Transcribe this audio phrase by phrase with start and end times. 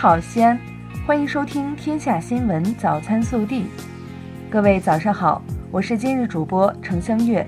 [0.00, 0.56] 好，西安，
[1.04, 3.62] 欢迎收听《天下新闻早餐速递》。
[4.48, 5.42] 各位早上好，
[5.72, 7.44] 我是今日主播程香月。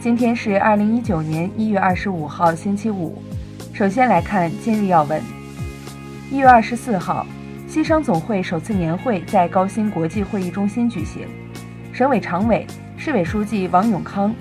[0.00, 3.22] 今天是二零一九年一月二十五号，星期五。
[3.74, 5.22] 首先来看今日要闻。
[6.30, 7.26] 一月二十四号，
[7.68, 11.28] 西商总会首次年会在高新国际会议中心举行，
[11.92, 12.66] 省委常委、
[12.96, 14.34] 市委书记王永康，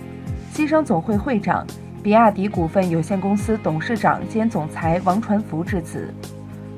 [0.54, 1.68] 西商总会会长、
[2.02, 6.10] 比亚迪股份有限公司董事长兼总裁王传福致辞。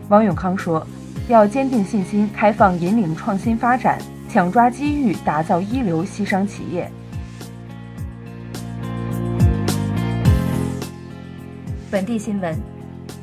[0.08, 0.86] 王永康说
[1.28, 3.98] ：“要坚定信心，开放引领创新发展，
[4.30, 6.88] 抢抓机遇，打造一流西商企业。”
[11.90, 12.56] 本地新闻：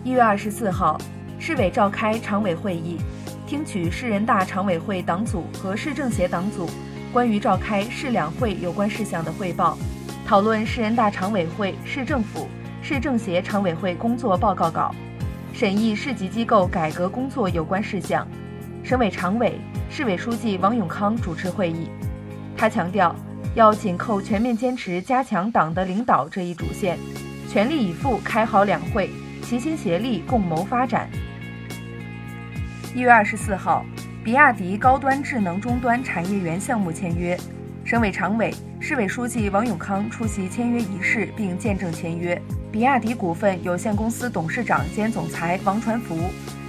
[0.03, 1.01] 一月二十四号，
[1.39, 2.99] 市委召开常委会议，
[3.47, 6.69] 听取市人大常委会党组和市政协党组
[7.13, 9.79] 关于召开市两会有关事项的汇报，
[10.27, 12.49] 讨论市人大常委会、市政府、
[12.83, 14.93] 市政协常委会工作报告稿。
[15.52, 18.27] 审议市级机构改革工作有关事项，
[18.82, 21.90] 省委常委、市委书记王永康主持会议。
[22.57, 23.15] 他强调，
[23.54, 26.99] 要紧扣全面坚持加强党的领导这一主线，
[27.49, 29.10] 全力以赴开好两会，
[29.43, 31.09] 齐心协力共谋发展。
[32.95, 33.84] 一月二十四号，
[34.24, 37.38] 比亚迪高端智能终端产业园项目签约，
[37.84, 42.40] 省委常委、市委书记王永康出席签约仪式并见证签约。
[42.73, 46.18] 比亚迪股份有限公司董事长兼总裁王传福，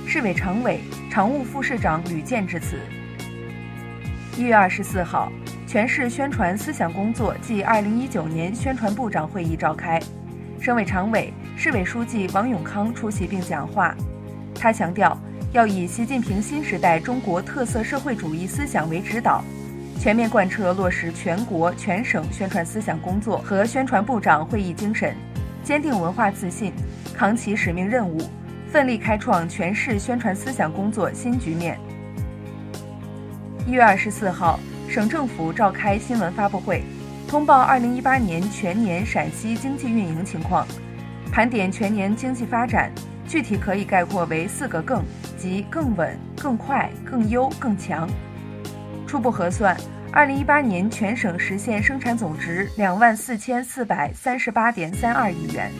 [0.05, 2.77] 市委常委、常务副市长吕健致辞。
[4.35, 5.31] 一月二十四号，
[5.65, 9.97] 全市宣传思想工作暨二零一九年宣传部长会议召开，
[10.59, 13.95] 省委常委、市委书记王永康出席并讲话。
[14.53, 15.17] 他强调，
[15.53, 19.41] 要以习近平新时代中国特色社会主义思想为指导，
[20.01, 25.15] 全面贯彻落实全国全省宣传思想工作和宣传部长会议精神。
[25.63, 26.73] 坚定文化自信，
[27.15, 28.19] 扛起使命任务，
[28.69, 31.79] 奋力开创全市宣传思想工作新局面。
[33.65, 36.83] 一月二十四号，省政府召开新闻发布会，
[37.29, 40.67] 通报二零一八年全年陕西经济运营情况，
[41.31, 42.91] 盘点全年经济发展，
[43.25, 45.01] 具体可以概括为四个更，
[45.37, 48.05] 即更稳、更快、更优、更强。
[49.07, 49.77] 初步核算。
[50.15, 55.71] 二零一八年全省实现生产总值两万四千四百三十八点三二亿元，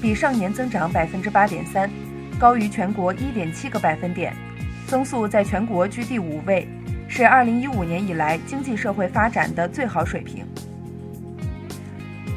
[0.00, 1.90] 比上年增长百分之八点三，
[2.38, 4.32] 高于全国一点七个百分点，
[4.86, 6.66] 增速在全国居第五位，
[7.08, 10.46] 是二零一五年以来经济社会发展的最好水平。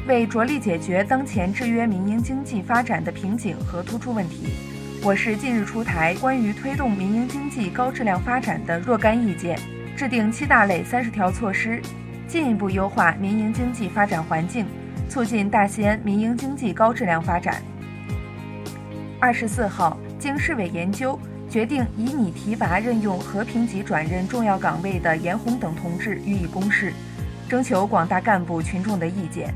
[0.06, 4.50] 为着力解决当前制约民营经济发展的瓶颈和突出问题，
[5.02, 9.58] 我市近日出台关于推动民营经济高质量发展的若干意见。
[9.98, 11.82] 制定七大类三十条措施，
[12.28, 14.64] 进一步优化民营经济发展环境，
[15.08, 17.60] 促进大西安民营经济高质量发展。
[19.18, 21.18] 二十四号，经市委研究，
[21.50, 26.92] 决定以拟提拔任用和平级转任重要岗位的严红等同志予以公示，
[27.48, 29.52] 征求广大干部群众的意见。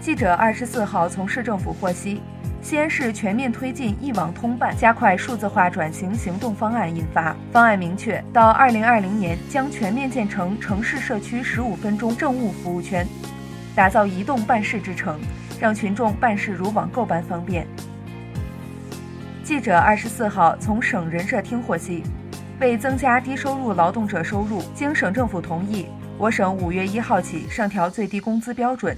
[0.00, 2.20] 记者二十四号从市政府获悉。
[2.62, 7.34] 西安市全面推进一网通办、加快数字化转型行动方案印发。
[7.50, 13.04] 方案明确，到二零二零年将全面建成城市社区十五分钟政务服务圈，
[13.74, 15.18] 打造移动办事之城，
[15.60, 17.66] 让群众办事如网购般方便。
[19.42, 22.04] 记者二十四号从省人社厅获悉，
[22.60, 28.96] 为增加低收入劳动者收入，经省政府同意，我省五月一号起上调最低工资标准。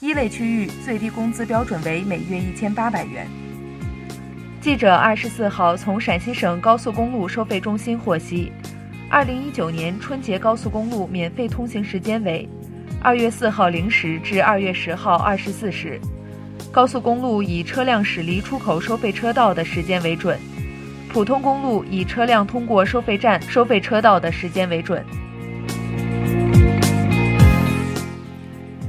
[0.00, 3.28] 一类区域最低工资标准为每月一千八百元。
[4.58, 8.50] 记者二十四号从陕西省高速公路收费中心获悉，
[9.10, 12.48] 二零一九年春节高速公路免费通行时间为
[13.02, 16.00] 二月四号零时至二月十号二十四时，
[16.72, 20.38] 高速公路以车辆驶离出口收费车道的时间为准，
[21.10, 25.04] 普通公路以车辆通过收费站收费车道的时间为准。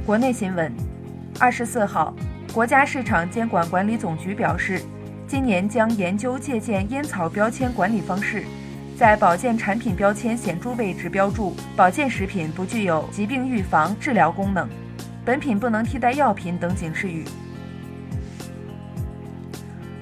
[0.06, 0.91] 国内新闻。
[1.38, 2.14] 二十四号，
[2.52, 4.80] 国家市场监管管理总局表示，
[5.26, 8.44] 今年将研究借鉴烟草标签管理方式，
[8.96, 14.68] 在保健产品标签显著位置标注保健食品不具有疾病预防、治疗功能，
[15.24, 17.24] 本品不能替代药品等警示语。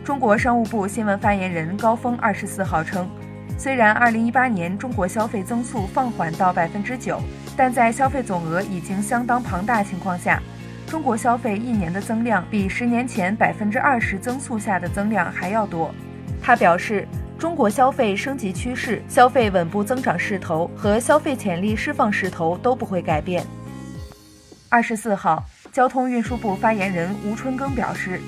[0.04, 3.08] 中国商务部新闻发言人高峰二十四号称，
[3.56, 7.18] 虽然二零一八年中国消费增速放缓到百分之九，
[7.56, 10.42] 但在消费总额已经相当庞大情况下。
[10.90, 15.94] 中国消费一年的增量比十年前百分之二十增速下的增量还要多。
[16.42, 17.06] 他表示，
[17.38, 23.46] 中国消费升级趋势、消费稳步增长势头和消费潜力释放势头都不会改变。
[24.68, 28.20] 二十四号，交通运输部发言人吴春耕表示，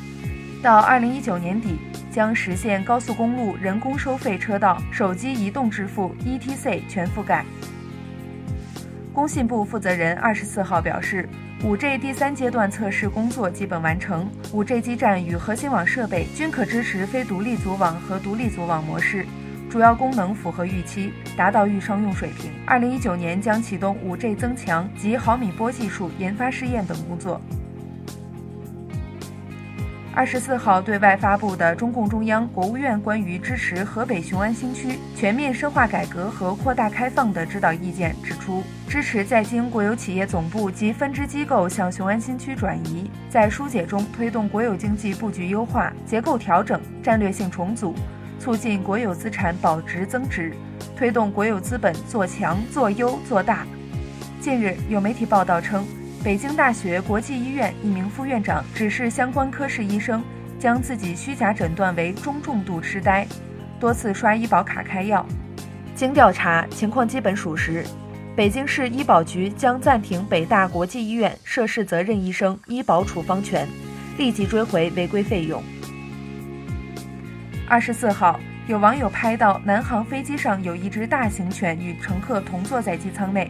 [0.63, 1.81] 到二零一九年底，
[2.13, 7.45] 将实现高速公路人工收费车道手机移动支付 （ETC） 全覆盖。
[9.13, 11.29] 工信部负责人二十四号表示
[11.65, 19.25] ，5G 第三阶段测试工作基本完成，5G 基站与核心网设备均可支持非独立组网和独立组网模式，
[19.71, 22.51] 主要功能符合预期，达到预商用水平。
[22.67, 27.41] 二零一九年将启动 5G 增强及毫米波技术研发试验等工作。
[30.15, 47.95] 二十四号对外发布的中共中央、国务院关于支持河北雄安新区全面深化改革和扩大开放的指导意见指出，支持在京国有企业总部及分支机构向雄安新区转移，在疏解中推动国有经济布局优化、结构调整、战略性重组，
[48.39, 50.53] 促进国有资产保值增值，
[50.95, 53.67] 推动国有资本做强、做优、做大。
[54.43, 55.87] 近日，有媒体报道称。
[56.23, 60.23] 北京大学国际医院一名副院长指示相关科室医生
[60.61, 63.27] 将自己虚假诊断为中重度痴呆，
[63.81, 65.27] 多次刷医保卡开药。
[65.95, 67.83] 经调查，情况基本属实。
[68.35, 73.69] 北京市医保局将暂停北大国际医院涉事责任医生医保处方权，
[74.17, 75.63] 立即追回违规费用。
[77.69, 83.47] 二十四号，有网友拍到南航飞机上有一只大型犬与乘客同坐在机舱内，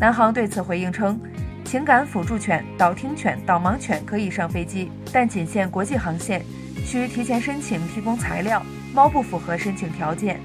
[0.00, 1.20] 南航对此回应称。
[1.62, 6.42] 情感辅助犬、导听犬、导盲犬可以上飞机，但仅限国际航线，
[6.82, 8.62] 需提前申请提供材料。
[8.94, 10.40] 猫不符合申请条件。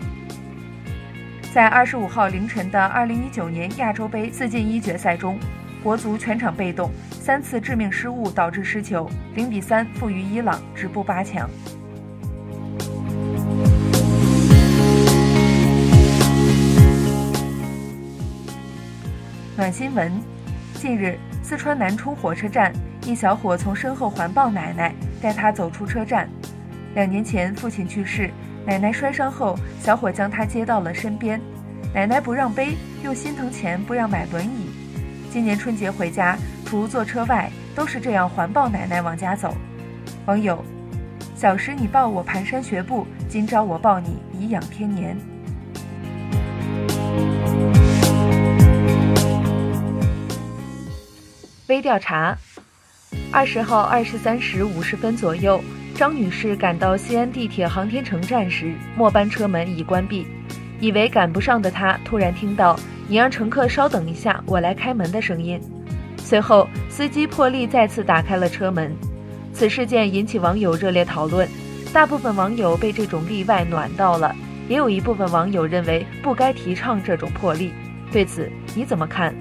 [1.54, 5.40] 在二十五号凌晨的二零一九年亚洲杯四进一决赛中，
[5.82, 11.50] 国足全场被动，三次致命失误导致失球，零比三负于伊朗，止步八强。
[19.56, 20.12] 暖新闻。
[20.76, 22.72] 近日，四川南充火车站，
[23.04, 26.30] 一小伙从身后环抱奶奶，带她走出车站。
[26.94, 28.30] 两年前，父亲去世，
[28.68, 31.40] 奶奶摔伤后，小伙将她接到了身边。
[31.94, 34.70] 奶奶不让背，又心疼钱不让买轮椅。
[35.32, 39.56] 今年春节回家，除坐车外，都是这样环抱奶奶往家走。
[40.26, 40.62] 网友：
[41.34, 45.18] 小时你抱我蹒跚学步，今朝我抱你颐养天年。
[51.70, 52.38] 微调查：
[53.32, 55.64] 二十号二十三时五十分左右，
[55.98, 60.28] 张女士赶到西安地铁航天城站时，末班车门已关闭。
[60.80, 62.80] 以为赶不上的她，突然听到
[63.10, 65.60] “你让乘客稍等一下，我来开门”的声音。
[66.18, 68.96] 随后，司机破例再次打开了车门。
[69.52, 71.50] 此事件引起网友热烈讨论，
[71.92, 74.36] 大部分网友被这种例外暖到了，
[74.70, 77.74] 也有一部分网友认为不该提倡这种破例。
[78.12, 79.34] 对此，你怎么看？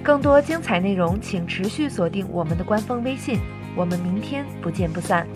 [0.00, 3.40] 更多精彩内容，请持续锁定我们的官方微信。
[3.76, 5.26] 我们明天不见不散。